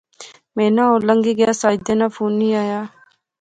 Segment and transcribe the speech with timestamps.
[0.55, 2.79] مہینہ ہور لنگی گیا، ساجدے ناں فون نی آیا